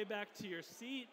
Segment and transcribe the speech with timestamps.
[0.00, 1.08] Way back to your seat.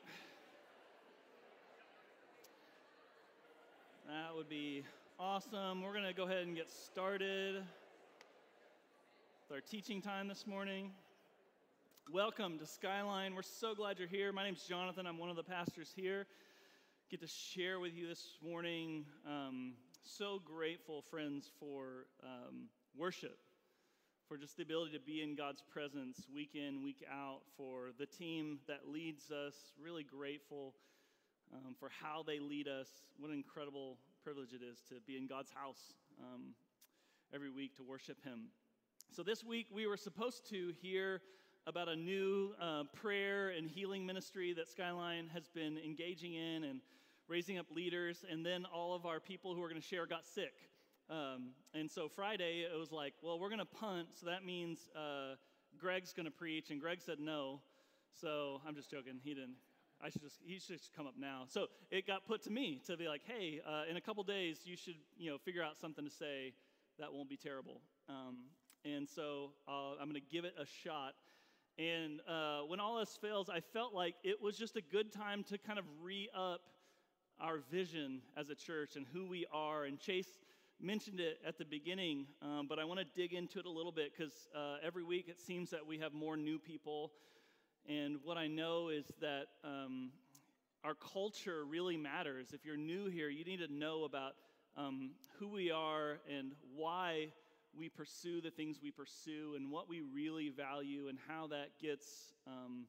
[4.07, 4.85] That would be
[5.19, 5.81] awesome.
[5.81, 10.91] We're going to go ahead and get started with our teaching time this morning.
[12.13, 13.35] Welcome to Skyline.
[13.35, 14.31] We're so glad you're here.
[14.31, 15.05] My name's Jonathan.
[15.05, 16.25] I'm one of the pastors here.
[17.11, 19.03] Get to share with you this morning.
[19.27, 19.73] Um,
[20.05, 23.37] so grateful, friends, for um, worship
[24.27, 28.05] for just the ability to be in God's presence week in, week out, for the
[28.05, 29.53] team that leads us.
[29.81, 30.73] Really grateful
[31.53, 32.89] um, for how they lead us.
[33.17, 36.53] What an incredible privilege it is to be in God's house um,
[37.33, 38.47] every week to worship Him.
[39.15, 41.21] So, this week we were supposed to hear
[41.65, 46.81] about a new uh, prayer and healing ministry that Skyline has been engaging in and
[47.29, 50.25] raising up leaders, and then all of our people who are going to share got
[50.25, 50.53] sick.
[51.09, 54.89] Um, and so Friday, it was like, well, we're going to punt, so that means
[54.95, 55.35] uh,
[55.77, 57.61] Greg's going to preach, and Greg said no.
[58.19, 59.19] So I'm just joking.
[59.23, 59.55] He didn't.
[60.01, 61.43] I should just he should just come up now.
[61.47, 64.59] So it got put to me to be like, hey, uh, in a couple days,
[64.63, 66.53] you should you know figure out something to say
[66.99, 67.81] that won't be terrible.
[68.09, 68.37] Um,
[68.85, 71.13] and so uh, I'm going to give it a shot.
[71.77, 75.43] And uh, when all else fails, I felt like it was just a good time
[75.45, 76.61] to kind of re up
[77.39, 79.85] our vision as a church and who we are.
[79.85, 80.39] And Chase
[80.79, 83.91] mentioned it at the beginning, um, but I want to dig into it a little
[83.91, 87.11] bit because uh, every week it seems that we have more new people.
[87.87, 90.11] And what I know is that um,
[90.83, 92.49] our culture really matters.
[92.53, 94.33] If you're new here, you need to know about
[94.75, 97.29] um, who we are and why
[97.77, 102.33] we pursue the things we pursue and what we really value and how that gets
[102.45, 102.85] um,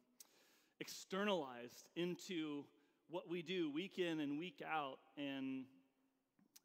[0.80, 2.64] externalized into
[3.08, 4.98] what we do week in and week out.
[5.16, 5.64] And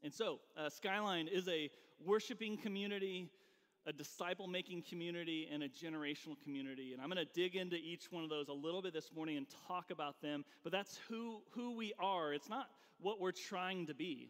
[0.04, 1.70] and so, uh, Skyline is a
[2.06, 3.30] worshiping community,
[3.86, 6.92] a disciple making community, and a generational community.
[6.92, 9.38] And I'm going to dig into each one of those a little bit this morning
[9.38, 10.44] and talk about them.
[10.62, 12.68] But that's who, who we are, it's not
[13.00, 14.30] what we're trying to be.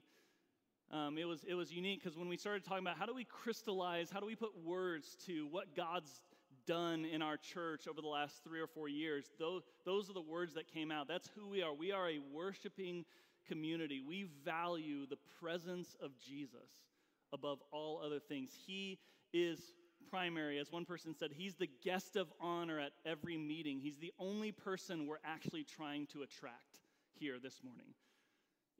[0.91, 3.23] Um, it, was, it was unique because when we started talking about how do we
[3.23, 6.21] crystallize, how do we put words to what God's
[6.67, 10.21] done in our church over the last three or four years, those, those are the
[10.21, 11.07] words that came out.
[11.07, 11.73] That's who we are.
[11.73, 13.05] We are a worshiping
[13.47, 16.69] community, we value the presence of Jesus
[17.31, 18.51] above all other things.
[18.65, 18.99] He
[19.33, 19.59] is
[20.09, 20.59] primary.
[20.59, 23.79] As one person said, he's the guest of honor at every meeting.
[23.79, 26.79] He's the only person we're actually trying to attract
[27.19, 27.93] here this morning.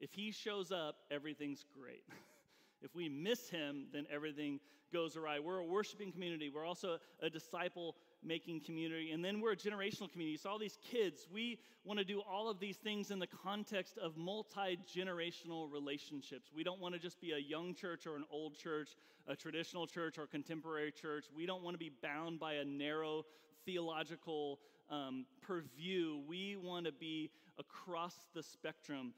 [0.00, 2.04] If he shows up, everything's great.
[2.82, 4.60] if we miss him, then everything
[4.92, 5.40] goes awry.
[5.40, 6.50] We're a worshiping community.
[6.54, 9.10] We're also a disciple making community.
[9.12, 10.36] And then we're a generational community.
[10.36, 13.98] So, all these kids, we want to do all of these things in the context
[13.98, 16.50] of multi generational relationships.
[16.54, 18.90] We don't want to just be a young church or an old church,
[19.26, 21.26] a traditional church or contemporary church.
[21.34, 23.24] We don't want to be bound by a narrow
[23.64, 24.60] theological
[24.90, 26.20] um, purview.
[26.26, 29.14] We want to be across the spectrum.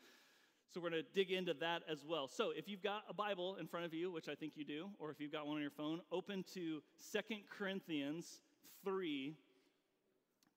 [0.73, 2.29] So we're going to dig into that as well.
[2.29, 4.91] So if you've got a Bible in front of you, which I think you do,
[4.99, 8.43] or if you've got one on your phone, open to Second Corinthians
[8.87, 9.35] 3,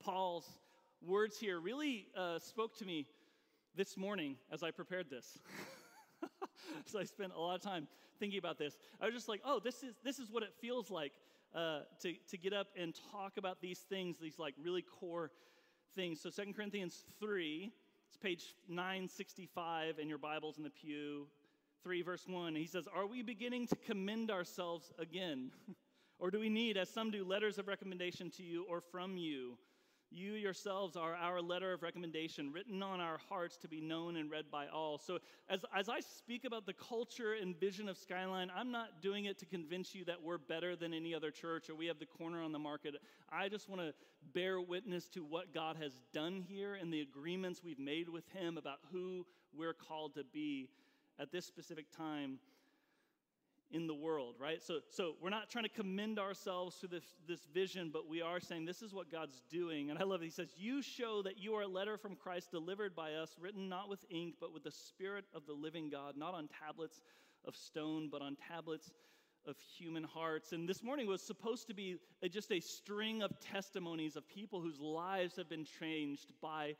[0.03, 0.45] Paul's
[1.01, 3.07] words here really uh, spoke to me
[3.75, 5.39] this morning as I prepared this.
[6.85, 7.87] so I spent a lot of time
[8.19, 8.77] thinking about this.
[9.01, 11.11] I was just like, oh, this is, this is what it feels like
[11.55, 15.31] uh, to, to get up and talk about these things, these like really core
[15.95, 16.21] things.
[16.21, 17.71] So Second Corinthians 3,
[18.07, 21.25] it's page 965 in your Bibles in the pew.
[21.81, 25.49] 3 verse 1 he says are we beginning to commend ourselves again
[26.19, 29.57] Or do we need, as some do, letters of recommendation to you or from you?
[30.11, 34.29] You yourselves are our letter of recommendation, written on our hearts to be known and
[34.29, 34.97] read by all.
[34.97, 35.19] So,
[35.49, 39.37] as, as I speak about the culture and vision of Skyline, I'm not doing it
[39.37, 42.41] to convince you that we're better than any other church or we have the corner
[42.41, 42.95] on the market.
[43.31, 43.93] I just want to
[44.33, 48.57] bear witness to what God has done here and the agreements we've made with Him
[48.57, 50.69] about who we're called to be
[51.19, 52.39] at this specific time
[53.71, 54.63] in the world, right?
[54.63, 58.39] So, so we're not trying to commend ourselves to this, this vision, but we are
[58.39, 59.89] saying this is what God's doing.
[59.89, 60.25] And I love it.
[60.25, 63.69] He says, You show that you are a letter from Christ delivered by us, written
[63.69, 67.01] not with ink, but with the Spirit of the living God, not on tablets
[67.45, 68.91] of stone, but on tablets
[69.45, 70.51] of human hearts.
[70.51, 71.97] And this morning was supposed to be
[72.29, 76.75] just a string of testimonies of people whose lives have been changed by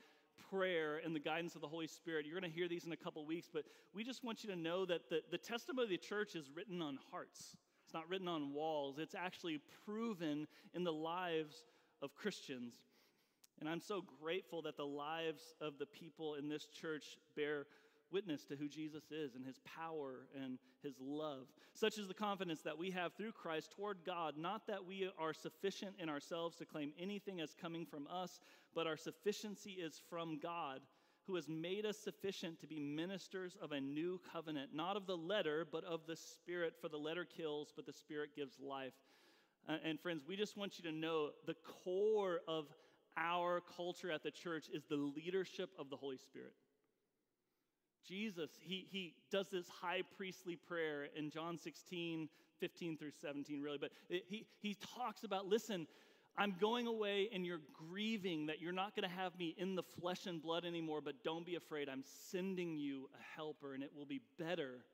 [0.50, 2.25] prayer and the guidance of the Holy Spirit.
[2.25, 3.63] You're going to hear these in a couple weeks, but
[3.94, 6.81] we just want you to know that the, the testimony of the church is written
[6.81, 7.57] on hearts.
[7.86, 11.63] It's not written on walls, it's actually proven in the lives
[12.01, 12.74] of Christians.
[13.59, 17.65] And I'm so grateful that the lives of the people in this church bear
[18.12, 21.48] witness to who Jesus is and his power and his love.
[21.74, 25.34] Such is the confidence that we have through Christ toward God, not that we are
[25.34, 28.40] sufficient in ourselves to claim anything as coming from us,
[28.74, 30.82] but our sufficiency is from God.
[31.28, 35.18] Who has made us sufficient to be ministers of a new covenant, not of the
[35.18, 36.74] letter, but of the Spirit?
[36.82, 38.94] For the letter kills, but the Spirit gives life.
[39.68, 42.66] And friends, we just want you to know the core of
[43.16, 46.54] our culture at the church is the leadership of the Holy Spirit.
[48.07, 52.30] Jesus, he, he does this high priestly prayer in John 16,
[52.60, 53.78] 15 through 17, really.
[53.78, 55.88] But it, he, he talks about listen,
[56.38, 59.84] I'm going away and you're grieving that you're not going to have me in the
[59.84, 61.90] flesh and blood anymore, but don't be afraid.
[61.90, 64.86] I'm sending you a helper, and it will be better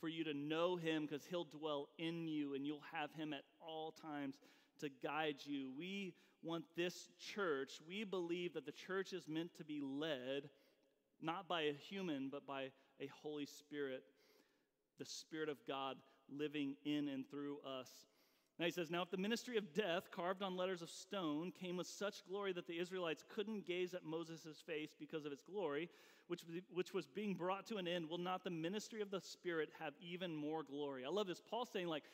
[0.00, 3.42] for you to know him because he'll dwell in you and you'll have him at
[3.60, 4.36] all times
[4.80, 5.70] to guide you.
[5.76, 10.48] We want this church, we believe that the church is meant to be led
[11.22, 12.70] not by a human, but by
[13.00, 14.02] a Holy Spirit,
[14.98, 15.96] the Spirit of God
[16.30, 17.88] living in and through us.
[18.58, 21.76] Now he says, Now if the ministry of death, carved on letters of stone, came
[21.76, 25.88] with such glory that the Israelites couldn't gaze at Moses' face because of its glory,
[26.26, 26.42] which,
[26.72, 29.94] which was being brought to an end, will not the ministry of the Spirit have
[30.00, 31.04] even more glory?
[31.04, 31.40] I love this.
[31.40, 32.04] Paul saying, like,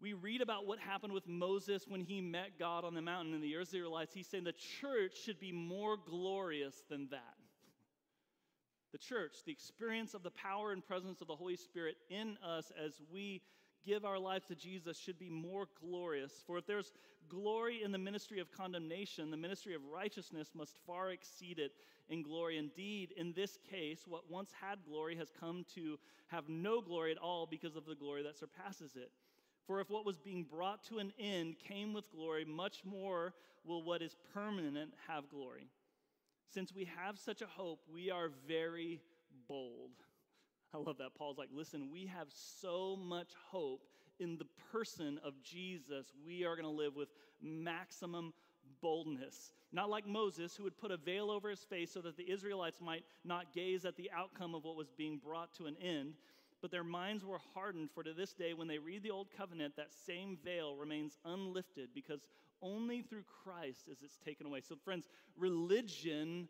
[0.00, 3.42] we read about what happened with Moses when he met God on the mountain and
[3.42, 4.12] the Israelites.
[4.12, 7.43] He's saying the church should be more glorious than that
[8.94, 12.70] the church, the experience of the power and presence of the Holy Spirit in us
[12.82, 13.42] as we
[13.84, 16.44] give our lives to Jesus should be more glorious.
[16.46, 16.92] For if there's
[17.28, 21.72] glory in the ministry of condemnation, the ministry of righteousness must far exceed it
[22.08, 22.56] in glory.
[22.56, 25.98] Indeed, in this case, what once had glory has come to
[26.28, 29.10] have no glory at all because of the glory that surpasses it.
[29.66, 33.82] For if what was being brought to an end came with glory, much more will
[33.82, 35.66] what is permanent have glory.
[36.52, 39.00] Since we have such a hope, we are very
[39.48, 39.90] bold.
[40.72, 41.14] I love that.
[41.16, 43.86] Paul's like, listen, we have so much hope
[44.18, 46.12] in the person of Jesus.
[46.26, 47.08] We are going to live with
[47.40, 48.32] maximum
[48.80, 49.52] boldness.
[49.72, 52.80] Not like Moses, who would put a veil over his face so that the Israelites
[52.80, 56.14] might not gaze at the outcome of what was being brought to an end.
[56.64, 59.76] But their minds were hardened, for to this day, when they read the Old Covenant,
[59.76, 62.26] that same veil remains unlifted because
[62.62, 64.62] only through Christ is it's taken away.
[64.62, 65.06] So, friends,
[65.36, 66.48] religion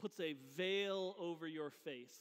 [0.00, 2.18] puts a veil over your face,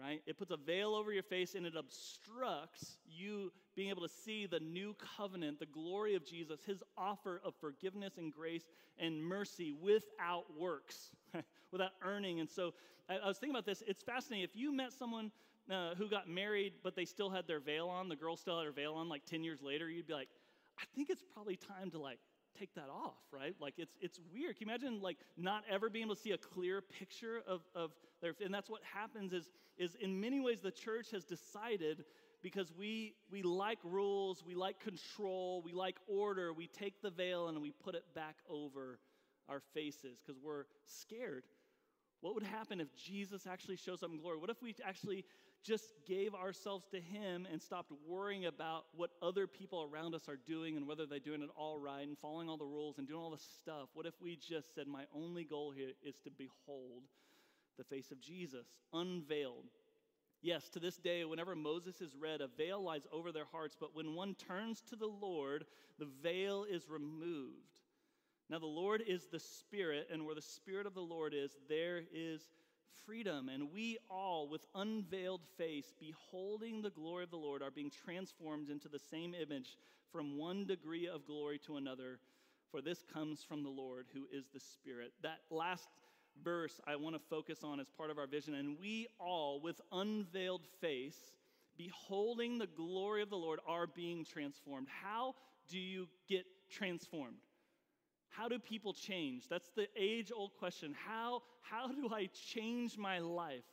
[0.00, 0.22] right?
[0.28, 4.46] It puts a veil over your face and it obstructs you being able to see
[4.46, 9.72] the new covenant, the glory of Jesus, his offer of forgiveness and grace and mercy
[9.72, 11.10] without works,
[11.72, 12.38] without earning.
[12.38, 12.74] And so,
[13.08, 13.82] I, I was thinking about this.
[13.88, 14.44] It's fascinating.
[14.44, 15.32] If you met someone
[15.70, 18.66] uh, who got married, but they still had their veil on, the girl still had
[18.66, 20.28] her veil on like 10 years later, you'd be like,
[20.80, 22.18] I think it's probably time to like
[22.58, 23.54] take that off, right?
[23.60, 24.56] Like it's it's weird.
[24.56, 27.92] Can you imagine like not ever being able to see a clear picture of, of
[28.20, 32.04] their and that's what happens is is in many ways the church has decided
[32.42, 37.48] because we we like rules, we like control, we like order, we take the veil
[37.48, 38.98] and we put it back over
[39.48, 41.44] our faces because we're scared.
[42.20, 44.38] What would happen if Jesus actually shows up in glory?
[44.38, 45.24] What if we actually
[45.62, 50.38] just gave ourselves to Him and stopped worrying about what other people around us are
[50.46, 53.20] doing and whether they're doing it all right and following all the rules and doing
[53.20, 53.88] all the stuff.
[53.94, 57.02] What if we just said, My only goal here is to behold
[57.78, 59.66] the face of Jesus, unveiled?
[60.42, 63.94] Yes, to this day, whenever Moses is read, a veil lies over their hearts, but
[63.94, 65.66] when one turns to the Lord,
[65.98, 67.80] the veil is removed.
[68.48, 72.02] Now, the Lord is the Spirit, and where the Spirit of the Lord is, there
[72.12, 72.48] is
[73.06, 77.90] freedom, and we all, with unveiled face, beholding the glory of the Lord, are being
[77.90, 79.76] transformed into the same image
[80.12, 82.18] from one degree of glory to another.
[82.70, 85.12] For this comes from the Lord, who is the Spirit.
[85.22, 85.88] That last
[86.44, 88.54] verse I want to focus on as part of our vision.
[88.54, 91.18] And we all, with unveiled face,
[91.76, 94.86] beholding the glory of the Lord, are being transformed.
[95.02, 95.34] How
[95.68, 97.36] do you get transformed?
[98.30, 99.48] How do people change?
[99.48, 100.94] That's the age old question.
[101.06, 103.64] How, how do I change my life?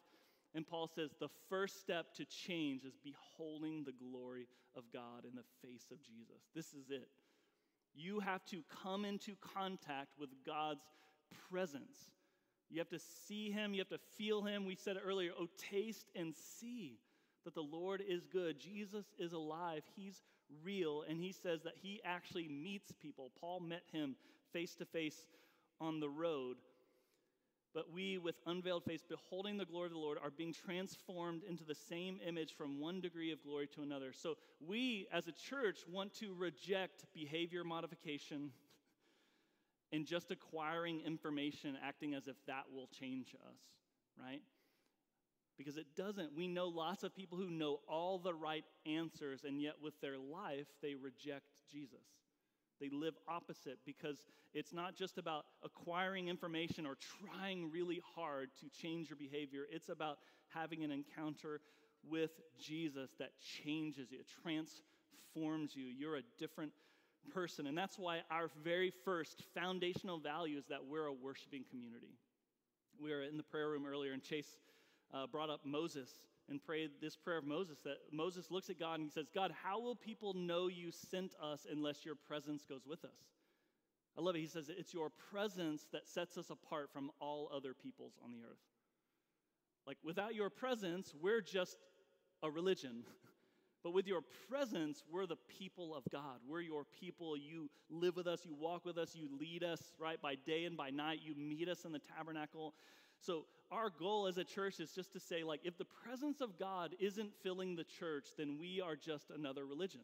[0.56, 5.36] And Paul says the first step to change is beholding the glory of God in
[5.36, 6.42] the face of Jesus.
[6.56, 7.10] This is it.
[7.94, 10.86] You have to come into contact with God's
[11.50, 12.12] presence.
[12.70, 14.66] You have to see Him, you have to feel Him.
[14.66, 17.00] We said earlier oh, taste and see
[17.46, 18.60] that the Lord is good.
[18.60, 20.22] Jesus is alive, He's
[20.63, 23.32] real, and He says that He actually meets people.
[23.39, 24.16] Paul met Him
[24.54, 25.27] face to face
[25.80, 26.58] on the road.
[27.74, 31.63] But we, with unveiled face, beholding the glory of the Lord, are being transformed into
[31.63, 34.13] the same image from one degree of glory to another.
[34.13, 34.36] So,
[34.66, 38.51] we as a church want to reject behavior modification
[39.92, 43.58] and just acquiring information, acting as if that will change us,
[44.22, 44.42] right?
[45.58, 46.36] Because it doesn't.
[46.36, 50.18] We know lots of people who know all the right answers, and yet with their
[50.18, 52.06] life, they reject Jesus.
[52.80, 54.24] They live opposite because
[54.54, 56.96] it's not just about acquiring information or
[57.26, 59.66] trying really hard to change your behavior.
[59.72, 61.62] It's about having an encounter
[62.08, 63.32] with Jesus that
[63.64, 65.86] changes you, transforms you.
[65.86, 66.72] You're a different
[67.34, 67.68] person.
[67.68, 72.16] And that's why our very first foundational value is that we're a worshiping community.
[73.02, 74.58] We were in the prayer room earlier, and Chase
[75.14, 76.10] uh, brought up Moses
[76.50, 79.52] and prayed this prayer of Moses that Moses looks at God and he says, God,
[79.64, 83.20] how will people know you sent us unless your presence goes with us?
[84.18, 84.40] I love it.
[84.40, 88.40] He says, It's your presence that sets us apart from all other peoples on the
[88.40, 88.58] earth.
[89.86, 91.78] Like, without your presence, we're just
[92.44, 93.04] a religion.
[93.84, 96.40] But with your presence, we're the people of God.
[96.46, 97.38] We're your people.
[97.38, 100.22] You live with us, you walk with us, you lead us, right?
[100.22, 102.74] By day and by night, you meet us in the tabernacle.
[103.20, 106.58] So, our goal as a church is just to say, like, if the presence of
[106.58, 110.02] God isn't filling the church, then we are just another religion.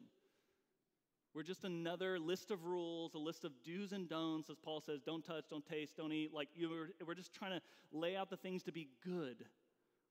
[1.33, 5.01] We're just another list of rules, a list of do's and don'ts, as Paul says
[5.01, 6.33] don't touch, don't taste, don't eat.
[6.33, 6.69] Like, you
[7.05, 9.45] we're just trying to lay out the things to be good.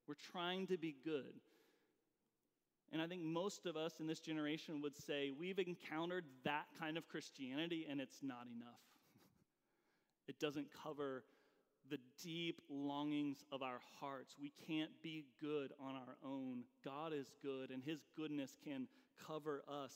[0.09, 1.35] We're trying to be good.
[2.93, 6.99] And I think most of us in this generation would say we've encountered that kind
[6.99, 8.83] of Christianity and it's not enough.
[10.29, 11.25] it doesn't cover
[11.93, 14.35] the deep longings of our hearts.
[14.41, 16.65] We can't be good on our own.
[16.83, 18.89] God is good, and His goodness can
[19.29, 19.93] cover us.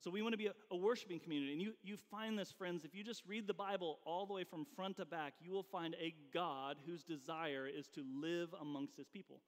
[0.00, 1.52] So we want to be a, a, worshiping community.
[1.52, 4.44] And you, you find this, friends, if you just read the Bible all the way
[4.44, 8.96] from front to back, you will find a God whose desire is to live amongst
[8.96, 9.40] His people.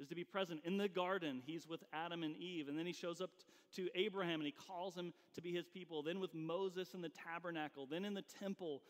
[0.00, 1.42] Is to be present in the garden.
[1.44, 2.68] He's with Adam and Eve.
[2.68, 3.30] And then he shows up
[3.74, 6.04] to Abraham and he calls him to be his people.
[6.04, 7.84] Then with Moses in the tabernacle.
[7.84, 8.82] Then in the temple.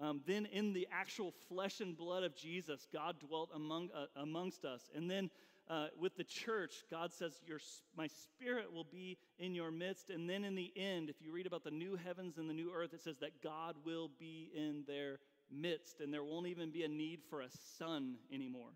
[0.00, 4.64] Um, then, in the actual flesh and blood of Jesus, God dwelt among, uh, amongst
[4.64, 4.88] us.
[4.94, 5.30] And then,
[5.68, 7.58] uh, with the church, God says, your,
[7.96, 10.08] My spirit will be in your midst.
[10.08, 12.72] And then, in the end, if you read about the new heavens and the new
[12.74, 15.18] earth, it says that God will be in their
[15.50, 16.00] midst.
[16.00, 18.70] And there won't even be a need for a sun anymore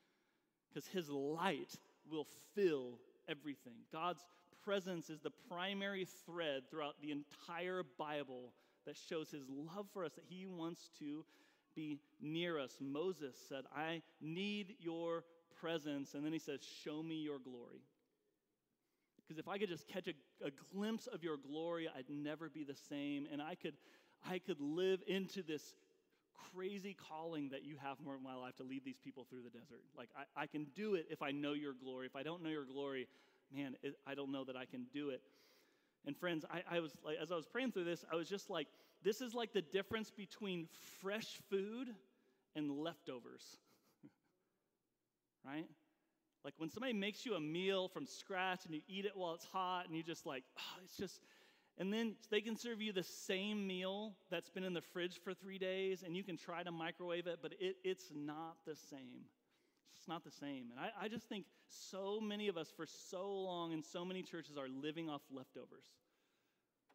[0.68, 1.74] because his light
[2.10, 3.74] will fill everything.
[3.92, 4.24] God's
[4.64, 8.52] presence is the primary thread throughout the entire Bible
[8.86, 11.24] that shows his love for us, that he wants to
[11.74, 12.78] be near us.
[12.80, 15.24] Moses said, I need your
[15.60, 16.14] presence.
[16.14, 17.82] And then he says, Show me your glory.
[19.16, 20.12] Because if I could just catch a,
[20.44, 23.26] a, glimpse of your glory, I'd never be the same.
[23.32, 23.74] And I could,
[24.28, 25.74] I could live into this
[26.54, 29.50] crazy calling that you have more in my life to lead these people through the
[29.50, 29.82] desert.
[29.96, 32.06] Like, I, I can do it if I know your glory.
[32.06, 33.08] If I don't know your glory,
[33.52, 35.22] man, it, I don't know that I can do it.
[36.06, 38.48] And friends, I, I, was like, as I was praying through this, I was just
[38.48, 38.68] like,
[39.02, 40.68] this is like the difference between
[41.00, 41.88] fresh food
[42.54, 43.58] and leftovers.
[45.44, 45.66] right?
[46.44, 49.44] Like when somebody makes you a meal from scratch and you eat it while it's
[49.44, 51.20] hot and you just like, oh, it's just,
[51.76, 55.34] and then they can serve you the same meal that's been in the fridge for
[55.34, 59.24] three days and you can try to microwave it, but it, it's not the same.
[60.06, 60.66] It's not the same.
[60.70, 64.22] And I, I just think so many of us for so long in so many
[64.22, 65.86] churches are living off leftovers.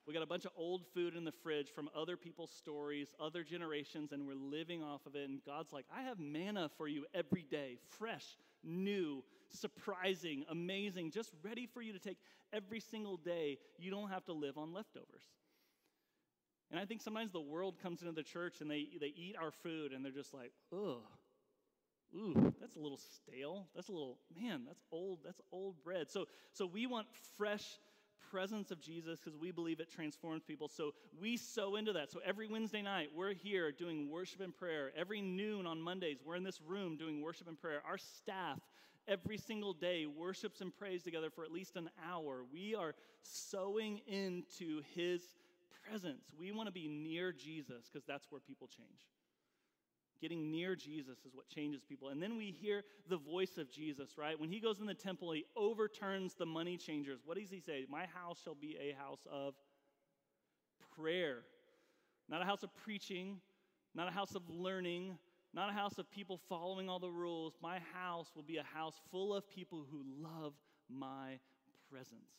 [0.07, 3.43] We got a bunch of old food in the fridge from other people's stories, other
[3.43, 5.27] generations, and we're living off of it.
[5.27, 8.23] And God's like, I have manna for you every day, fresh,
[8.63, 12.17] new, surprising, amazing, just ready for you to take
[12.53, 13.57] every single day.
[13.77, 15.25] You don't have to live on leftovers.
[16.71, 19.51] And I think sometimes the world comes into the church and they, they eat our
[19.51, 21.03] food and they're just like, ugh,
[22.15, 23.67] ooh, that's a little stale.
[23.75, 26.09] That's a little, man, that's old, that's old bread.
[26.09, 27.65] So, so we want fresh
[28.31, 30.69] presence of Jesus because we believe it transforms people.
[30.69, 32.11] So we sow into that.
[32.11, 34.91] So every Wednesday night, we're here doing worship and prayer.
[34.95, 37.81] Every noon on Mondays, we're in this room doing worship and prayer.
[37.85, 38.59] Our staff,
[39.07, 42.45] every single day, worships and prays together for at least an hour.
[42.51, 45.21] We are sowing into his
[45.85, 46.23] presence.
[46.37, 49.07] We want to be near Jesus because that's where people change.
[50.21, 52.09] Getting near Jesus is what changes people.
[52.09, 54.39] And then we hear the voice of Jesus, right?
[54.39, 57.21] When he goes in the temple, he overturns the money changers.
[57.25, 57.87] What does he say?
[57.89, 59.55] My house shall be a house of
[60.95, 61.39] prayer.
[62.29, 63.41] Not a house of preaching,
[63.95, 65.17] not a house of learning,
[65.53, 67.55] not a house of people following all the rules.
[67.61, 70.53] My house will be a house full of people who love
[70.87, 71.39] my
[71.89, 72.31] presence.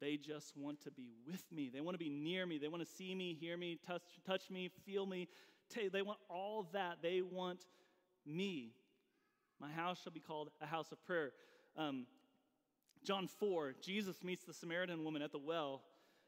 [0.00, 1.70] They just want to be with me.
[1.72, 2.58] They want to be near me.
[2.58, 5.28] They want to see me, hear me, touch, touch me, feel me.
[5.74, 6.98] They want all that.
[7.02, 7.64] They want
[8.24, 8.72] me.
[9.60, 11.32] My house shall be called a house of prayer.
[11.76, 12.06] Um,
[13.04, 15.82] John 4, Jesus meets the Samaritan woman at the well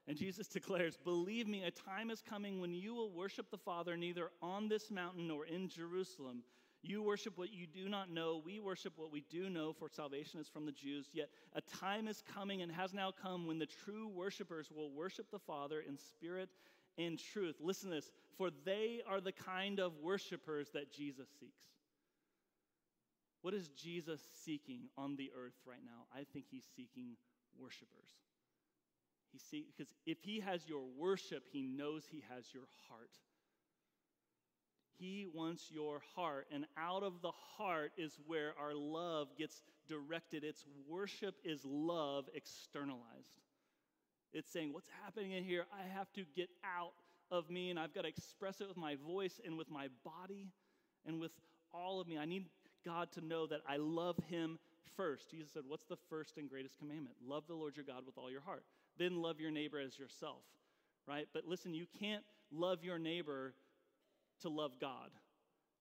[0.08, 3.96] and Jesus declares, Believe me, a time is coming when you will worship the Father
[3.96, 6.42] neither on this mountain nor in Jerusalem.
[6.80, 8.40] You worship what you do not know.
[8.44, 11.08] We worship what we do know, for salvation is from the Jews.
[11.12, 15.26] Yet a time is coming and has now come when the true worshipers will worship
[15.30, 16.48] the Father in spirit
[16.98, 17.56] and truth.
[17.60, 21.64] Listen to this, for they are the kind of worshipers that Jesus seeks.
[23.42, 26.06] What is Jesus seeking on the earth right now?
[26.12, 27.16] I think he's seeking
[27.58, 28.10] worshipers.
[29.32, 33.10] He see because if he has your worship, he knows he has your heart.
[34.98, 40.42] He wants your heart, and out of the heart is where our love gets directed.
[40.42, 43.38] Its worship is love externalized.
[44.32, 45.66] It's saying, What's happening in here?
[45.72, 46.92] I have to get out
[47.30, 50.48] of me, and I've got to express it with my voice and with my body
[51.06, 51.32] and with
[51.72, 52.18] all of me.
[52.18, 52.46] I need
[52.84, 54.58] God to know that I love Him
[54.96, 55.30] first.
[55.30, 57.16] Jesus said, What's the first and greatest commandment?
[57.26, 58.64] Love the Lord your God with all your heart
[58.98, 60.42] then love your neighbor as yourself,
[61.06, 61.26] right?
[61.32, 63.54] But listen, you can't love your neighbor
[64.42, 65.10] to love God.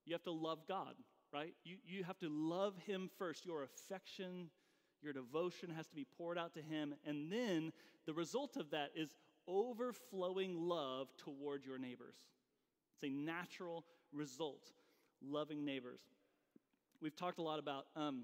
[0.06, 0.96] You have to love God,
[1.34, 1.54] right?
[1.64, 3.46] You, you have to love Him first.
[3.46, 4.50] Your affection,
[5.02, 6.94] your devotion has to be poured out to Him.
[7.06, 7.72] And then
[8.06, 9.16] the result of that is
[9.48, 12.16] overflowing love toward your neighbors.
[12.96, 14.72] It's a natural result,
[15.22, 16.02] loving neighbors.
[17.02, 18.24] We've talked a lot about um,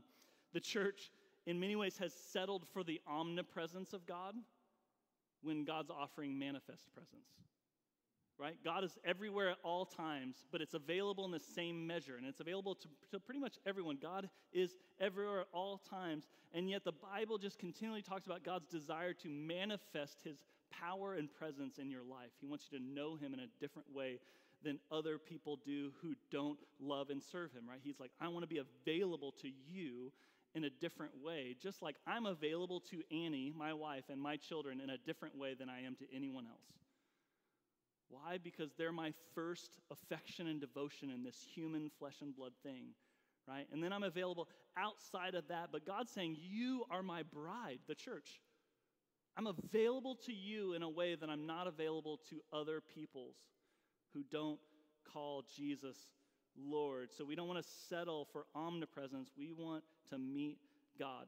[0.53, 1.11] the church,
[1.45, 4.35] in many ways, has settled for the omnipresence of God
[5.43, 7.27] when God's offering manifest presence.
[8.39, 8.57] Right?
[8.63, 12.39] God is everywhere at all times, but it's available in the same measure, and it's
[12.39, 13.97] available to, to pretty much everyone.
[14.01, 18.67] God is everywhere at all times, and yet the Bible just continually talks about God's
[18.67, 20.37] desire to manifest his
[20.71, 22.31] power and presence in your life.
[22.41, 24.19] He wants you to know him in a different way
[24.63, 27.79] than other people do who don't love and serve him, right?
[27.83, 30.11] He's like, I want to be available to you
[30.55, 34.79] in a different way, just like I'm available to Annie, my wife, and my children
[34.79, 36.65] in a different way than I am to anyone else.
[38.13, 38.37] Why?
[38.37, 42.89] Because they're my first affection and devotion in this human flesh and blood thing,
[43.47, 43.65] right?
[43.71, 44.47] And then I'm available
[44.77, 48.39] outside of that, but God's saying, You are my bride, the church.
[49.35, 53.35] I'm available to you in a way that I'm not available to other peoples
[54.13, 54.59] who don't
[55.11, 55.97] call Jesus
[56.55, 57.09] Lord.
[57.11, 59.31] So we don't want to settle for omnipresence.
[59.35, 60.59] We want to meet
[60.99, 61.25] God.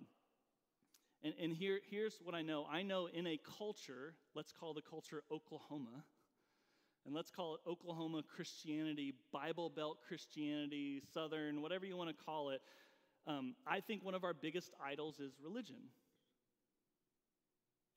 [1.23, 4.83] And, and here, here's what I know I know in a culture, let's call the
[4.83, 6.03] culture Oklahoma,
[7.05, 12.49] and let's call it Oklahoma Christianity, Bible Belt Christianity, Southern, whatever you want to call
[12.49, 12.61] it.
[13.27, 15.77] Um, I think one of our biggest idols is religion.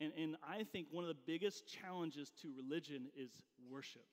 [0.01, 3.31] And, and I think one of the biggest challenges to religion is
[3.71, 4.05] worship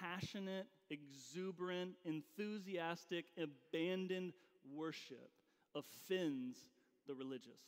[0.00, 4.32] passionate, exuberant, enthusiastic, abandoned
[4.74, 5.30] worship
[5.74, 6.58] offends
[7.06, 7.60] the religious.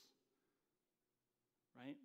[1.77, 1.97] Right?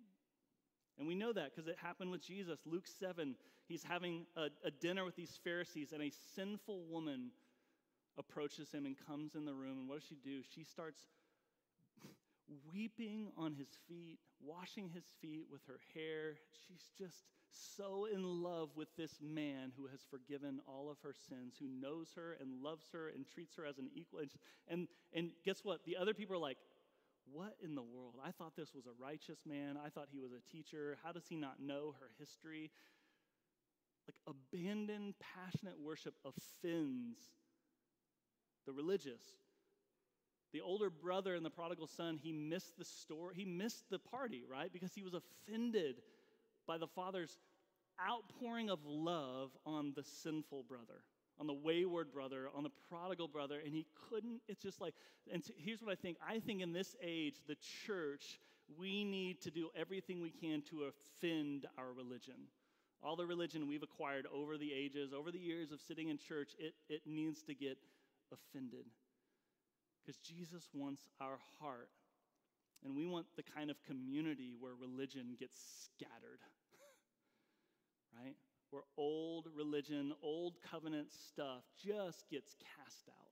[0.98, 2.58] And we know that because it happened with Jesus.
[2.66, 3.34] Luke 7,
[3.68, 7.30] he's having a, a, dinner with these Pharisees, and a sinful woman
[8.18, 9.78] approaches him and comes in the room.
[9.78, 10.40] And what does she do?
[10.54, 11.02] She starts
[12.72, 16.34] weeping on his feet, washing his feet with her hair.
[16.66, 21.54] She's just so in love with this man who has forgiven all of her sins,
[21.58, 24.20] who knows her and loves her and treats her as an equal.
[24.68, 25.84] And, and guess what?
[25.84, 26.58] The other people are like,
[27.32, 28.14] what in the world?
[28.24, 29.76] I thought this was a righteous man.
[29.76, 30.98] I thought he was a teacher.
[31.04, 32.70] How does he not know her history?
[34.06, 37.18] Like, abandoned, passionate worship offends
[38.66, 39.22] the religious
[40.52, 44.44] the older brother and the prodigal son, he missed the story, he missed the party,
[44.48, 44.72] right?
[44.72, 45.96] Because he was offended
[46.66, 47.36] by the father's
[48.00, 51.02] outpouring of love on the sinful brother,
[51.40, 54.40] on the wayward brother, on the prodigal brother, and he couldn't.
[54.48, 54.94] It's just like,
[55.32, 58.40] and here's what I think I think in this age, the church,
[58.78, 62.48] we need to do everything we can to offend our religion.
[63.02, 66.52] All the religion we've acquired over the ages, over the years of sitting in church,
[66.58, 67.78] it, it needs to get
[68.32, 68.86] offended.
[70.04, 71.90] Because Jesus wants our heart.
[72.84, 76.40] And we want the kind of community where religion gets scattered.
[78.16, 78.36] right?
[78.70, 83.28] Where old religion, old covenant stuff just gets cast out.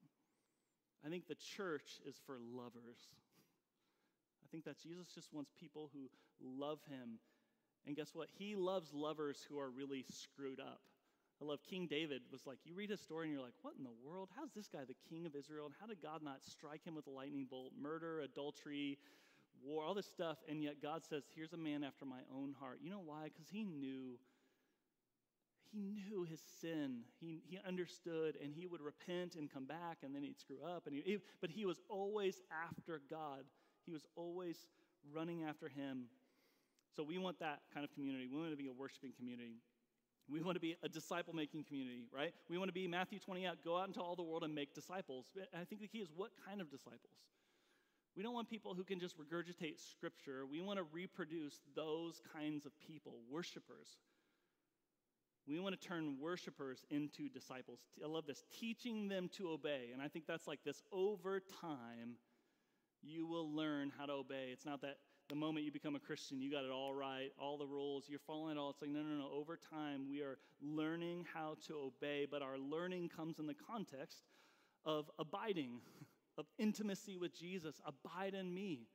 [1.05, 2.99] I think the church is for lovers.
[4.45, 6.09] I think that Jesus just wants people who
[6.41, 7.19] love him.
[7.87, 8.29] And guess what?
[8.39, 10.81] He loves lovers who are really screwed up.
[11.41, 13.85] I love King David was like, you read his story and you're like, what in
[13.85, 14.31] the world?
[14.35, 15.67] How's this guy the king of Israel?
[15.67, 17.73] And how did God not strike him with a lightning bolt?
[17.79, 18.97] Murder, adultery,
[19.63, 20.39] war, all this stuff.
[20.49, 22.79] And yet God says, here's a man after my own heart.
[22.83, 23.25] You know why?
[23.25, 24.19] Because he knew
[25.77, 27.01] he knew his sin.
[27.21, 30.87] He, he understood and he would repent and come back and then he'd screw up.
[30.87, 33.45] And he, but he was always after God.
[33.85, 34.57] He was always
[35.15, 36.07] running after him.
[36.97, 38.27] So we want that kind of community.
[38.27, 39.61] We want to be a worshiping community.
[40.29, 42.33] We want to be a disciple making community, right?
[42.49, 44.75] We want to be Matthew 20 out, go out into all the world and make
[44.75, 45.27] disciples.
[45.37, 47.21] And I think the key is what kind of disciples?
[48.17, 50.47] We don't want people who can just regurgitate scripture.
[50.51, 53.99] We want to reproduce those kinds of people, worshipers
[55.49, 57.81] we want to turn worshipers into disciples.
[58.03, 59.91] I love this, teaching them to obey.
[59.93, 62.17] And I think that's like this over time,
[63.03, 64.49] you will learn how to obey.
[64.53, 64.97] It's not that
[65.29, 68.19] the moment you become a Christian, you got it all right, all the rules, you're
[68.19, 68.71] following it all.
[68.71, 69.29] It's like, no, no, no.
[69.33, 74.23] Over time, we are learning how to obey, but our learning comes in the context
[74.85, 75.81] of abiding,
[76.39, 77.81] of intimacy with Jesus.
[77.85, 78.89] Abide in me,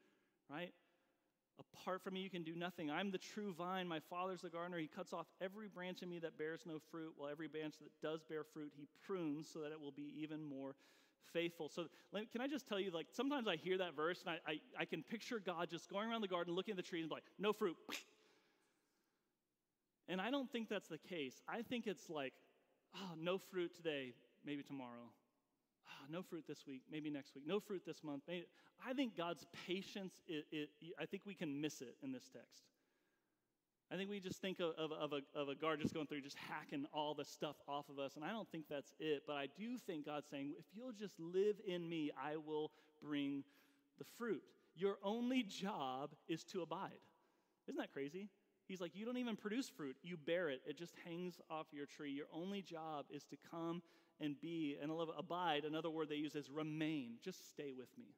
[0.50, 0.72] right?
[1.60, 2.90] Apart from me, you can do nothing.
[2.90, 3.88] I'm the true vine.
[3.88, 4.78] My Father's the gardener.
[4.78, 7.92] He cuts off every branch in me that bears no fruit, while every branch that
[8.02, 10.76] does bear fruit, he prunes so that it will be even more
[11.34, 11.70] faithful.
[11.70, 11.86] So,
[12.32, 14.86] can I just tell you, like, sometimes I hear that verse and I, I, I
[14.86, 17.54] can picture God just going around the garden, looking at the trees, and like, no
[17.54, 17.78] fruit.
[20.08, 21.42] And I don't think that's the case.
[21.48, 22.34] I think it's like,
[22.96, 24.14] oh, no fruit today,
[24.46, 25.10] maybe tomorrow
[26.02, 28.24] oh, no fruit this week, maybe next week, no fruit this month.
[28.28, 28.46] Maybe.
[28.86, 32.64] I think God's patience, it, it, I think we can miss it in this text.
[33.92, 36.22] I think we just think of, of, of, a, of a guard just going through,
[36.22, 38.16] just hacking all the stuff off of us.
[38.16, 39.24] And I don't think that's it.
[39.28, 42.72] But I do think God's saying, if you'll just live in me, I will
[43.04, 43.44] bring
[44.00, 44.42] the fruit.
[44.76, 46.92] Your only job is to abide.
[47.68, 48.30] Isn't that crazy?
[48.68, 50.62] He's like, You don't even produce fruit, you bear it.
[50.66, 52.12] It just hangs off your tree.
[52.12, 53.82] Your only job is to come
[54.22, 57.14] and be, and abide, another word they use is remain.
[57.24, 58.16] Just stay with me.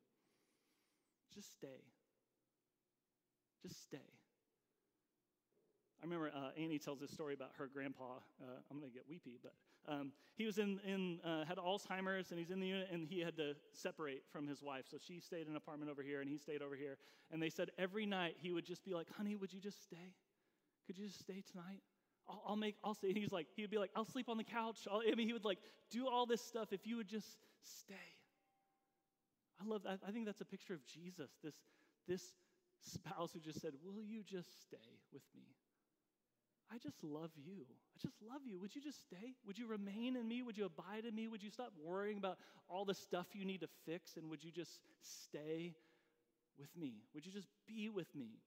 [1.34, 1.82] Just stay.
[3.62, 3.98] Just stay.
[6.02, 8.18] I remember uh, Annie tells this story about her grandpa.
[8.42, 9.54] Uh, I'm going to get weepy, but
[9.88, 13.22] um, he was in, in uh, had Alzheimer's, and he's in the unit, and he
[13.22, 14.84] had to separate from his wife.
[14.92, 16.98] So she stayed in an apartment over here, and he stayed over here.
[17.32, 20.13] And they said every night he would just be like, "Honey, would you just stay?
[20.88, 21.82] Could you just stay tonight?"
[22.28, 24.88] I'll, I'll make, I'll say, he's like, he'd be like, I'll sleep on the couch.
[24.90, 25.60] I'll, I mean, he would like
[25.92, 27.28] do all this stuff if you would just
[27.62, 27.96] stay.
[29.62, 30.00] I love that.
[30.08, 31.56] I think that's a picture of Jesus, this,
[32.08, 32.22] this
[32.82, 35.44] spouse who just said, Will you just stay with me?
[36.72, 37.66] I just love you.
[37.96, 38.60] I just love you.
[38.60, 39.36] Would you just stay?
[39.46, 40.42] Would you remain in me?
[40.42, 41.28] Would you abide in me?
[41.28, 44.18] Would you stop worrying about all the stuff you need to fix?
[44.18, 45.76] And would you just stay
[46.58, 47.04] with me?
[47.14, 48.40] Would you just be with me?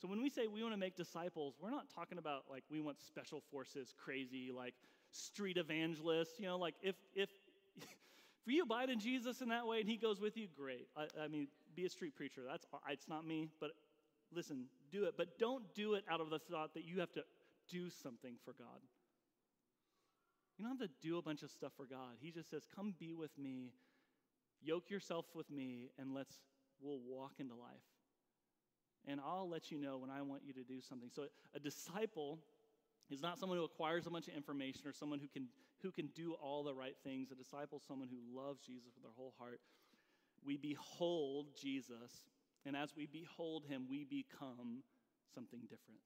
[0.00, 2.80] So when we say we want to make disciples, we're not talking about like we
[2.80, 4.74] want special forces, crazy, like
[5.10, 6.38] street evangelists.
[6.38, 7.28] You know, like if if
[7.76, 7.86] if
[8.46, 10.88] you abide in Jesus in that way and He goes with you, great.
[10.96, 12.40] I, I mean, be a street preacher.
[12.48, 13.72] That's it's not me, but
[14.32, 15.14] listen, do it.
[15.18, 17.22] But don't do it out of the thought that you have to
[17.68, 18.80] do something for God.
[20.56, 22.16] You don't have to do a bunch of stuff for God.
[22.20, 23.74] He just says, "Come be with me,
[24.62, 26.38] yoke yourself with me, and let's
[26.80, 27.99] we'll walk into life."
[29.06, 31.10] And I'll let you know when I want you to do something.
[31.14, 32.38] So a disciple
[33.10, 35.48] is not someone who acquires a bunch of information or someone who can
[35.82, 37.30] who can do all the right things.
[37.30, 39.60] A disciple is someone who loves Jesus with their whole heart.
[40.44, 42.28] We behold Jesus,
[42.66, 44.82] and as we behold him, we become
[45.34, 46.00] something different.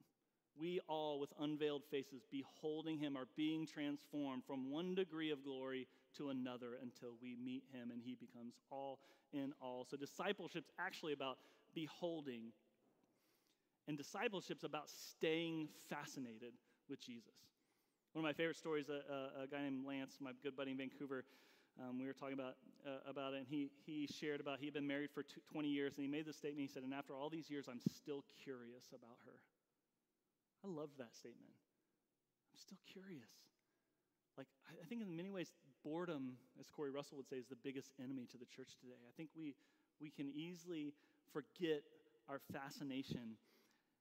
[0.57, 5.89] We all, with unveiled faces, beholding him, are being transformed from one degree of glory
[6.17, 9.01] to another until we meet him and he becomes all
[9.33, 9.85] in all.
[9.85, 11.39] So, discipleship's actually about
[11.75, 12.53] beholding
[13.89, 16.55] and discipleship's about staying fascinated
[16.89, 17.35] with Jesus.
[18.13, 20.79] One of my favorite stories, a, a, a guy named Lance, my good buddy in
[20.79, 21.25] Vancouver,
[21.81, 22.55] um, we were talking about,
[22.87, 25.95] uh, about it, and he, he shared about he had been married for 20 years,
[25.97, 28.87] and he made this statement, he said, and after all these years, I'm still curious
[28.95, 29.35] about her.
[30.65, 31.51] I love that statement.
[32.55, 33.35] I'm still curious.
[34.39, 35.51] Like, I think in many ways,
[35.85, 38.99] boredom, as Corey Russell would say, is the biggest enemy to the church today.
[39.07, 39.55] I think we,
[40.01, 40.95] we can easily
[41.33, 41.83] forget
[42.29, 43.37] our fascination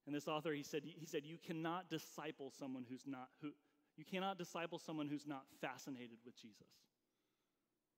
[0.05, 3.51] and this author, he said, he said, you cannot disciple someone who's not, who,
[3.95, 6.67] you cannot disciple someone who's not fascinated with Jesus.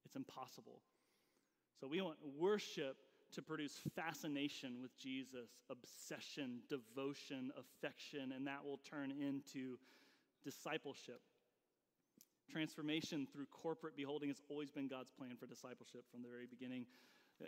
[0.06, 0.82] It's impossible.
[1.80, 2.98] So we want worship
[3.34, 9.78] to produce fascination with Jesus, obsession, devotion, affection, and that will turn into
[10.44, 11.22] discipleship.
[12.52, 16.86] Transformation through corporate beholding has always been God's plan for discipleship from the very beginning.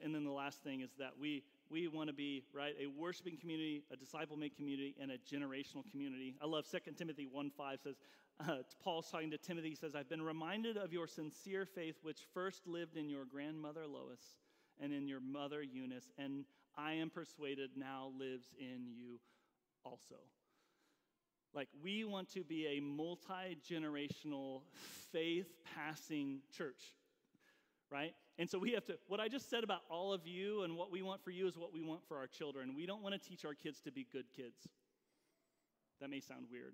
[0.04, 3.38] And then the last thing is that we, we want to be, right, a worshiping
[3.38, 6.36] community, a disciple made community, and a generational community.
[6.41, 7.95] I love 2 Timothy 1 5 says,
[8.39, 12.19] uh, Paul's talking to Timothy, he says, I've been reminded of your sincere faith, which
[12.34, 14.21] first lived in your grandmother Lois
[14.80, 16.45] and in your mother Eunice, and
[16.77, 19.19] I am persuaded now lives in you
[19.84, 20.15] also.
[21.53, 24.62] Like, we want to be a multi generational,
[25.12, 26.93] faith passing church
[27.91, 28.13] right?
[28.38, 30.91] And so we have to, what I just said about all of you and what
[30.91, 32.73] we want for you is what we want for our children.
[32.76, 34.67] We don't want to teach our kids to be good kids.
[36.02, 36.73] That may sound weird.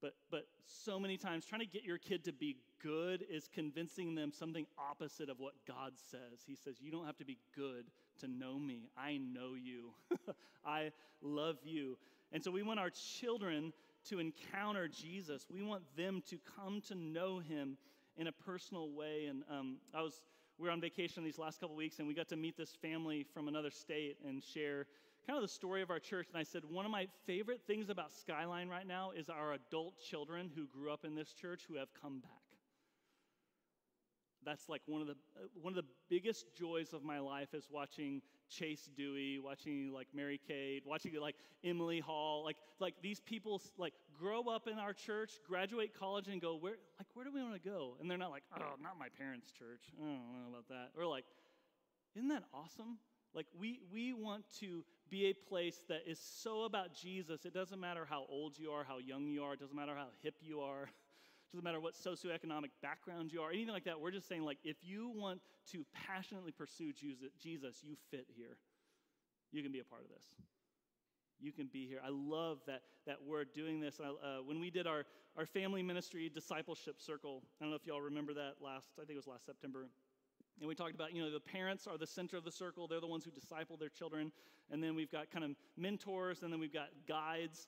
[0.00, 4.16] But, but so many times, trying to get your kid to be good is convincing
[4.16, 6.40] them something opposite of what God says.
[6.44, 7.84] He says, You don't have to be good
[8.20, 8.90] to know me.
[8.98, 9.90] I know you.
[10.66, 10.90] I
[11.22, 11.98] love you.
[12.32, 13.72] And so we want our children
[14.08, 15.46] to encounter Jesus.
[15.48, 17.76] We want them to come to know him
[18.16, 19.26] in a personal way.
[19.28, 20.22] And um, I was
[20.58, 23.24] we were on vacation these last couple weeks, and we got to meet this family
[23.34, 24.86] from another state and share
[25.26, 26.28] kind of the story of our church.
[26.32, 29.94] And I said one of my favorite things about Skyline right now is our adult
[29.98, 32.42] children who grew up in this church who have come back
[34.44, 37.68] that's like one of the uh, one of the biggest joys of my life is
[37.70, 38.20] watching
[38.58, 43.94] Chase Dewey, watching like Mary Kate, watching like Emily Hall, like like these people like
[44.18, 47.54] grow up in our church, graduate college, and go where like where do we want
[47.54, 47.96] to go?
[48.00, 49.82] And they're not like oh not my parents' church.
[49.98, 50.90] I don't know about that.
[50.98, 51.24] Or like,
[52.14, 52.98] isn't that awesome?
[53.34, 57.44] Like we we want to be a place that is so about Jesus.
[57.44, 59.54] It doesn't matter how old you are, how young you are.
[59.54, 60.88] It doesn't matter how hip you are.
[61.52, 64.00] doesn't matter what socioeconomic background you are, anything like that.
[64.00, 65.40] We're just saying, like, if you want
[65.72, 68.56] to passionately pursue Jesus, you fit here.
[69.52, 70.24] You can be a part of this.
[71.40, 72.00] You can be here.
[72.04, 74.00] I love that, that we're doing this.
[74.00, 75.04] Uh, when we did our,
[75.36, 79.10] our family ministry discipleship circle, I don't know if y'all remember that last, I think
[79.10, 79.88] it was last September.
[80.60, 82.86] And we talked about, you know, the parents are the center of the circle.
[82.86, 84.32] They're the ones who disciple their children.
[84.70, 87.66] And then we've got kind of mentors, and then we've got guides.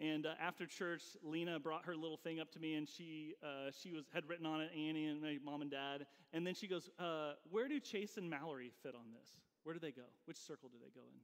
[0.00, 3.70] And uh, after church, Lena brought her little thing up to me, and she uh,
[3.70, 6.06] she was had written on it Annie and my mom and dad.
[6.32, 9.28] And then she goes, uh, "Where do Chase and Mallory fit on this?
[9.62, 10.02] Where do they go?
[10.24, 11.20] Which circle do they go in?"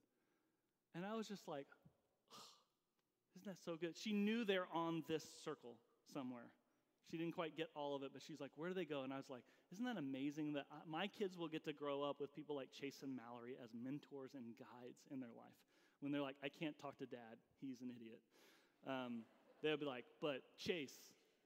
[0.95, 1.67] And I was just like,
[3.37, 5.77] "Isn't that so good?" She knew they're on this circle
[6.13, 6.51] somewhere.
[7.11, 9.13] She didn't quite get all of it, but she's like, "Where do they go?" And
[9.13, 12.21] I was like, "Isn't that amazing that uh, my kids will get to grow up
[12.21, 15.59] with people like Chase and Mallory as mentors and guides in their life?"
[15.99, 18.21] When they're like, "I can't talk to dad; he's an idiot."
[18.87, 19.23] Um,
[19.63, 20.95] they'll be like, but Chase,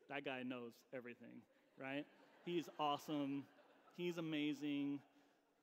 [0.09, 1.43] that guy knows everything,
[1.81, 2.05] right?
[2.45, 3.45] He's awesome.
[3.97, 5.01] He's amazing.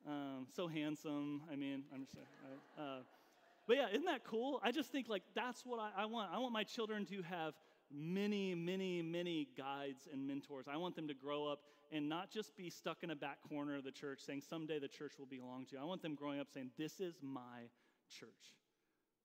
[0.07, 1.41] Um, so handsome.
[1.51, 2.25] I mean, I'm just saying.
[2.77, 3.03] Uh,
[3.67, 4.59] but yeah, isn't that cool?
[4.63, 6.31] I just think like that's what I, I want.
[6.33, 7.53] I want my children to have
[7.93, 10.65] many, many, many guides and mentors.
[10.67, 11.59] I want them to grow up
[11.91, 14.87] and not just be stuck in a back corner of the church saying someday the
[14.87, 15.81] church will belong to you.
[15.81, 17.69] I want them growing up saying, This is my
[18.09, 18.55] church.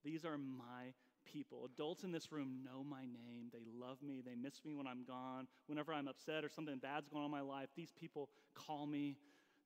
[0.03, 0.93] These are my
[1.33, 1.69] people.
[1.73, 3.49] Adults in this room know my name.
[3.51, 4.21] They love me.
[4.25, 5.47] They miss me when I'm gone.
[5.67, 9.17] Whenever I'm upset or something bad's going on in my life, these people call me.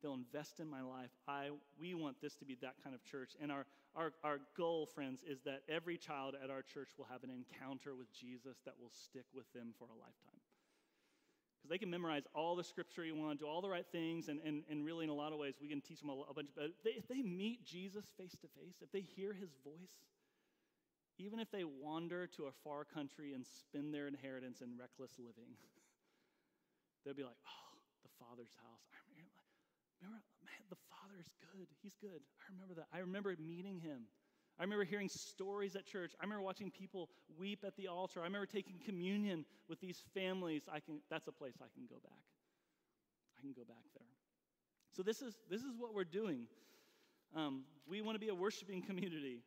[0.01, 1.11] They'll invest in my life.
[1.27, 3.33] I, we want this to be that kind of church.
[3.39, 7.23] And our, our, our goal, friends, is that every child at our church will have
[7.23, 10.41] an encounter with Jesus that will stick with them for a lifetime.
[11.61, 14.39] Because they can memorize all the scripture you want, do all the right things, and,
[14.43, 16.49] and, and really, in a lot of ways, we can teach them a, a bunch.
[16.55, 19.93] But they, if they meet Jesus face to face, if they hear his voice,
[21.21, 25.53] even if they wander to a far country and spend their inheritance in reckless living,
[27.05, 28.83] they'll be like, oh, the Father's house.
[28.89, 29.41] I remember,
[30.01, 31.67] remember, man, the Father is good.
[31.81, 32.25] He's good.
[32.41, 32.89] I remember that.
[32.89, 34.09] I remember meeting him.
[34.59, 36.11] I remember hearing stories at church.
[36.19, 38.19] I remember watching people weep at the altar.
[38.21, 40.63] I remember taking communion with these families.
[40.71, 42.25] I can, that's a place I can go back.
[43.37, 44.05] I can go back there.
[44.91, 46.45] So this is, this is what we're doing.
[47.35, 49.41] Um, we want to be a worshiping community.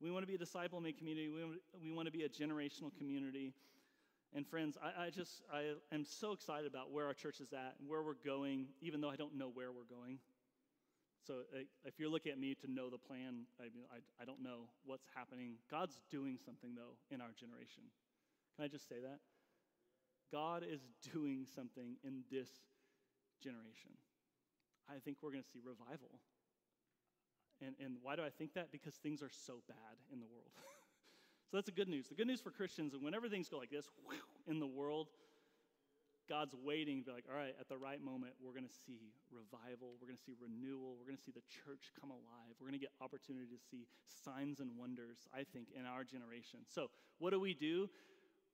[0.00, 1.28] We want to be a disciple made community.
[1.28, 1.44] We,
[1.82, 3.52] we want to be a generational community.
[4.34, 7.74] And friends, I, I, just I am so excited about where our church is at
[7.78, 10.18] and where we're going, even though I don't know where we're going.
[11.26, 14.24] So uh, if you're looking at me to know the plan, I, mean, I, I
[14.24, 15.56] don't know what's happening.
[15.70, 17.84] God's doing something though in our generation.
[18.56, 19.18] Can I just say that?
[20.32, 20.80] God is
[21.12, 22.48] doing something in this
[23.42, 23.90] generation.
[24.88, 26.20] I think we're going to see revival.
[27.64, 28.72] And, and why do I think that?
[28.72, 30.50] Because things are so bad in the world.
[31.50, 32.08] so that's the good news.
[32.08, 34.18] The good news for Christians is whenever things go like this whew,
[34.48, 35.08] in the world,
[36.28, 39.10] God's waiting to be like, all right, at the right moment, we're going to see
[39.34, 39.98] revival.
[40.00, 40.94] We're going to see renewal.
[40.94, 42.54] We're going to see the church come alive.
[42.60, 46.60] We're going to get opportunity to see signs and wonders, I think, in our generation.
[46.70, 46.86] So,
[47.18, 47.90] what do we do?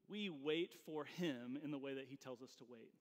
[0.09, 2.93] we wait for him in the way that he tells us to wait.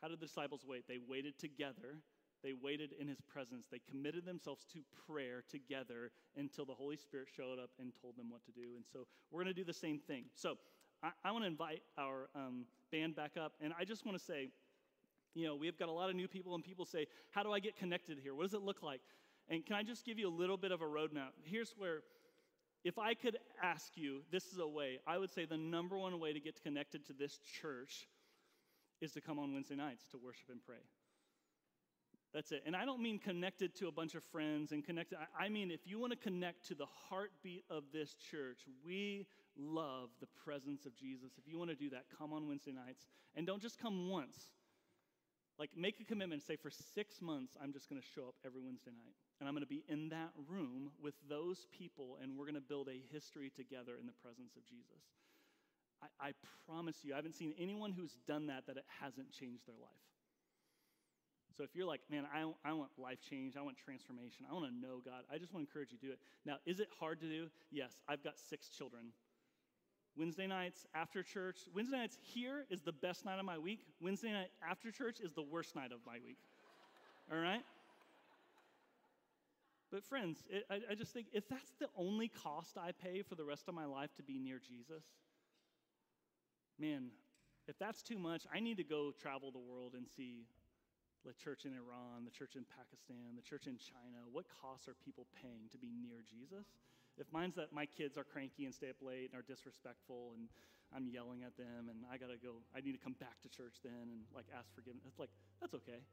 [0.00, 0.84] How did the disciples wait?
[0.88, 2.00] They waited together.
[2.44, 3.66] They waited in his presence.
[3.72, 8.30] They committed themselves to prayer together until the Holy Spirit showed up and told them
[8.30, 8.76] what to do.
[8.76, 10.24] And so we're going to do the same thing.
[10.34, 10.56] So
[11.02, 13.54] I, I want to invite our um, band back up.
[13.62, 14.50] And I just want to say,
[15.34, 17.60] you know, we've got a lot of new people, and people say, How do I
[17.60, 18.34] get connected here?
[18.34, 19.00] What does it look like?
[19.48, 21.32] And can I just give you a little bit of a roadmap?
[21.42, 22.00] Here's where,
[22.84, 26.18] if I could ask you, this is a way, I would say the number one
[26.20, 28.06] way to get connected to this church
[29.00, 30.78] is to come on Wednesday nights to worship and pray.
[32.34, 32.64] That's it.
[32.66, 35.18] And I don't mean connected to a bunch of friends and connected.
[35.38, 40.10] I mean, if you want to connect to the heartbeat of this church, we love
[40.20, 41.30] the presence of Jesus.
[41.38, 43.06] If you want to do that, come on Wednesday nights.
[43.36, 44.36] And don't just come once.
[45.60, 46.42] Like, make a commitment.
[46.42, 49.14] Say, for six months, I'm just going to show up every Wednesday night.
[49.38, 52.60] And I'm going to be in that room with those people, and we're going to
[52.60, 55.06] build a history together in the presence of Jesus.
[56.02, 56.32] I, I
[56.66, 60.13] promise you, I haven't seen anyone who's done that that it hasn't changed their life.
[61.56, 64.66] So if you're like, man, I, I want life change, I want transformation, I want
[64.66, 66.18] to know God, I just want to encourage you to do it.
[66.44, 67.46] Now, is it hard to do?
[67.70, 69.12] Yes, I've got six children.
[70.16, 73.80] Wednesday nights after church, Wednesday nights here is the best night of my week.
[74.00, 76.38] Wednesday night after church is the worst night of my week.
[77.32, 77.62] All right?
[79.90, 83.36] But, friends, it, I, I just think if that's the only cost I pay for
[83.36, 85.04] the rest of my life to be near Jesus,
[86.80, 87.10] man,
[87.68, 90.46] if that's too much, I need to go travel the world and see
[91.24, 94.28] the church in Iran, the church in Pakistan, the church in China.
[94.30, 96.68] What costs are people paying to be near Jesus?
[97.16, 100.48] If mine's that my kids are cranky and stay up late and are disrespectful and
[100.94, 103.80] I'm yelling at them and I gotta go, I need to come back to church
[103.82, 105.04] then and like ask forgiveness.
[105.08, 106.04] It's like, that's okay.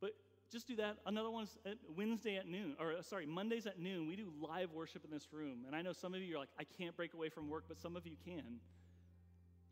[0.00, 0.12] But
[0.50, 0.98] just do that.
[1.06, 4.06] Another one's at Wednesday at noon, or uh, sorry, Mondays at noon.
[4.06, 5.64] We do live worship in this room.
[5.66, 7.78] And I know some of you are like, I can't break away from work, but
[7.78, 8.60] some of you can.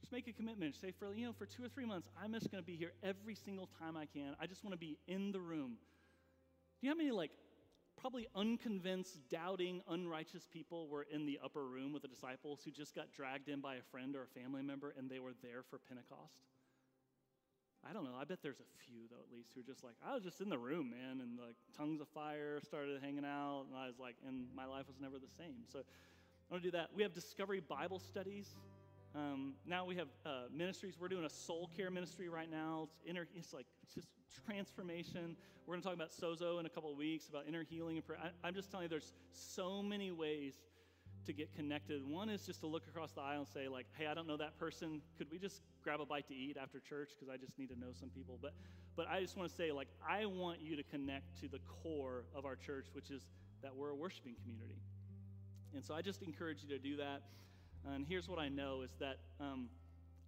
[0.00, 0.74] Just make a commitment.
[0.74, 2.92] Say for you know for two or three months, I'm just going to be here
[3.02, 4.34] every single time I can.
[4.40, 5.76] I just want to be in the room.
[6.80, 7.30] Do you have any like
[8.00, 12.94] probably unconvinced, doubting, unrighteous people were in the upper room with the disciples who just
[12.94, 15.78] got dragged in by a friend or a family member and they were there for
[15.78, 16.40] Pentecost?
[17.88, 18.16] I don't know.
[18.18, 20.40] I bet there's a few though, at least, who are just like, I was just
[20.40, 23.98] in the room, man, and like tongues of fire started hanging out, and I was
[23.98, 25.64] like, and my life was never the same.
[25.70, 25.84] So I
[26.50, 26.88] want to do that.
[26.94, 28.48] We have Discovery Bible studies.
[29.14, 30.94] Um, now we have uh, ministries.
[31.00, 32.84] We're doing a soul care ministry right now.
[32.84, 34.08] It's, inner, it's like it's just
[34.46, 35.36] transformation.
[35.66, 38.06] We're going to talk about sozo in a couple of weeks about inner healing and
[38.06, 38.20] prayer.
[38.22, 40.54] I, I'm just telling you, there's so many ways
[41.26, 42.06] to get connected.
[42.06, 44.36] One is just to look across the aisle and say, like, hey, I don't know
[44.36, 45.02] that person.
[45.18, 47.10] Could we just grab a bite to eat after church?
[47.14, 48.38] Because I just need to know some people.
[48.40, 48.54] But,
[48.96, 52.24] but I just want to say, like, I want you to connect to the core
[52.34, 53.26] of our church, which is
[53.62, 54.78] that we're a worshiping community.
[55.74, 57.22] And so I just encourage you to do that.
[57.86, 59.68] And here's what I know is that um,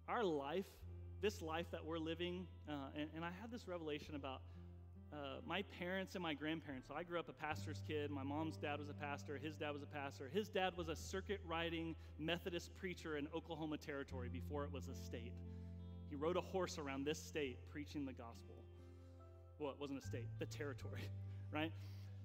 [0.07, 0.65] our life,
[1.21, 4.41] this life that we're living, uh, and, and, I had this revelation about
[5.13, 6.87] uh, my parents and my grandparents.
[6.87, 8.09] So I grew up a pastor's kid.
[8.09, 9.39] My mom's dad was a pastor.
[9.41, 10.29] His dad was a pastor.
[10.33, 14.95] His dad was a circuit riding Methodist preacher in Oklahoma Territory before it was a
[14.95, 15.33] state.
[16.09, 18.55] He rode a horse around this state preaching the gospel.
[19.59, 21.09] Well, it wasn't a state, the territory,
[21.51, 21.71] right?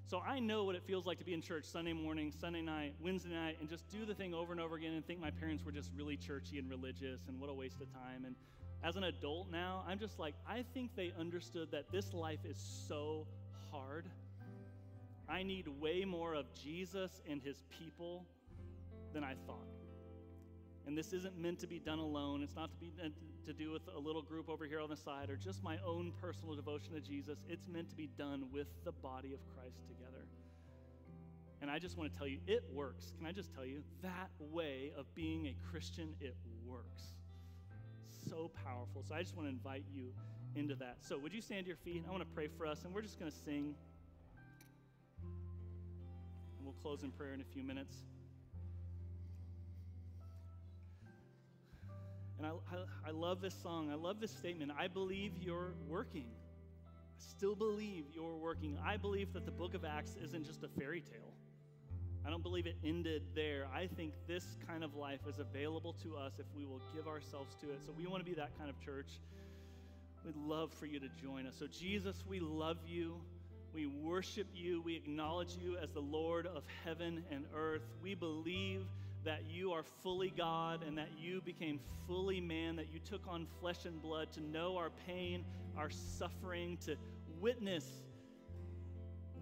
[0.09, 2.94] So I know what it feels like to be in church Sunday morning, Sunday night,
[2.99, 5.66] Wednesday night, and just do the thing over and over again and think my parents
[5.66, 8.25] were just really churchy and religious and what a waste of time.
[8.25, 8.35] And
[8.83, 12.57] as an adult now, I'm just like, I think they understood that this life is
[12.88, 13.27] so
[13.71, 14.07] hard.
[15.29, 18.25] I need way more of Jesus and his people
[19.12, 19.78] than I thought.
[20.99, 22.43] This isn't meant to be done alone.
[22.43, 23.11] It's not to be uh,
[23.47, 26.13] to do with a little group over here on the side or just my own
[26.21, 27.39] personal devotion to Jesus.
[27.49, 30.27] It's meant to be done with the body of Christ together.
[31.63, 33.13] And I just want to tell you, it works.
[33.17, 36.35] Can I just tell you, that way of being a Christian, it
[36.67, 37.15] works.
[38.29, 39.05] So powerful.
[39.07, 40.13] So I just want to invite you
[40.57, 40.97] into that.
[41.03, 42.03] So would you stand to your feet?
[42.09, 43.77] I want to pray for us, and we're just going to sing.
[45.23, 47.95] And we'll close in prayer in a few minutes.
[52.39, 53.91] And I, I, I, love this song.
[53.91, 54.71] I love this statement.
[54.79, 56.27] I believe you're working.
[56.87, 58.79] I still believe you're working.
[58.85, 61.33] I believe that the book of Acts isn't just a fairy tale.
[62.25, 63.67] I don't believe it ended there.
[63.75, 67.57] I think this kind of life is available to us if we will give ourselves
[67.63, 67.81] to it.
[67.85, 69.09] So we want to be that kind of church.
[70.25, 71.55] We'd love for you to join us.
[71.59, 73.15] So, Jesus, we love you.
[73.73, 74.83] We worship you.
[74.83, 77.83] We acknowledge you as the Lord of heaven and earth.
[78.03, 78.85] We believe
[79.29, 83.46] that you are fully God and that you became fully man, that you took on
[83.60, 85.44] flesh and blood to know our pain,
[85.76, 86.96] our suffering, to
[87.38, 87.85] witness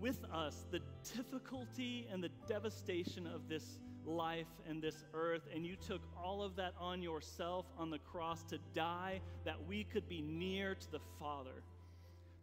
[0.01, 0.80] with us the
[1.14, 6.57] difficulty and the devastation of this life and this earth, and you took all of
[6.57, 11.01] that on yourself on the cross to die that we could be near to the
[11.20, 11.62] Father,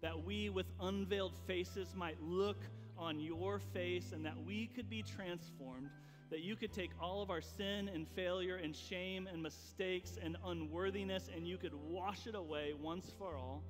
[0.02, 2.64] that we with unveiled faces might look
[2.98, 5.90] on your face, and that we could be transformed,
[6.34, 10.36] that you could take all of our sin and failure and shame and mistakes and
[10.48, 13.62] unworthiness, and you could wash it away once for all,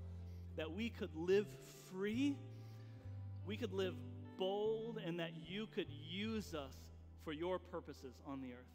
[0.56, 1.46] that we could live
[1.92, 2.38] free,
[3.46, 3.96] we could live
[4.38, 6.72] bold, and that you could use us
[7.26, 8.74] for your purposes on the earth.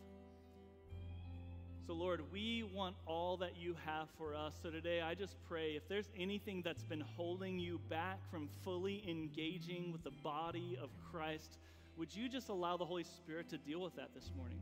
[1.86, 4.53] So, Lord, we want all that you have for us.
[4.62, 9.03] So, today, I just pray if there's anything that's been holding you back from fully
[9.09, 11.57] engaging with the body of Christ,
[11.99, 14.61] would you just allow the Holy Spirit to deal with that this morning?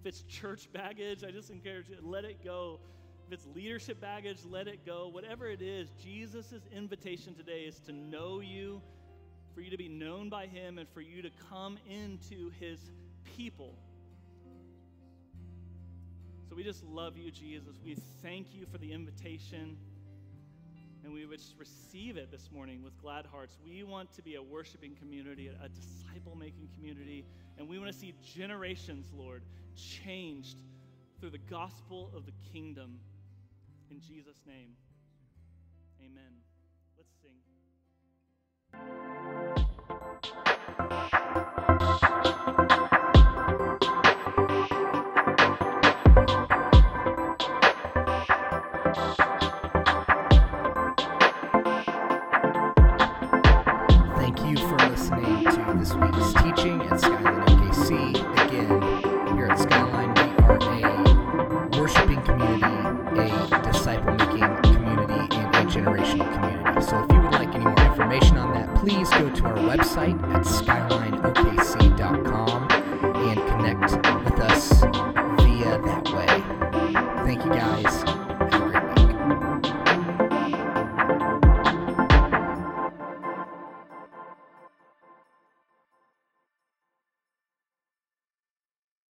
[0.00, 2.80] If it's church baggage, I just encourage you, let it go.
[3.28, 5.08] If it's leadership baggage, let it go.
[5.08, 8.82] Whatever it is, Jesus' invitation today is to know you
[9.54, 12.90] for you to be known by Him and for you to come into His
[13.36, 13.78] people.
[16.48, 17.76] So we just love you, Jesus.
[17.84, 19.76] We thank you for the invitation.
[21.04, 23.56] And we would just receive it this morning with glad hearts.
[23.64, 27.24] We want to be a worshiping community, a disciple making community,
[27.58, 29.42] and we want to see generations, Lord,
[29.74, 30.58] changed
[31.18, 33.00] through the gospel of the kingdom.
[33.90, 34.76] In Jesus' name,
[36.00, 36.32] amen.
[36.96, 37.32] Let's sing.
[42.68, 42.91] Thank
[69.82, 70.46] website at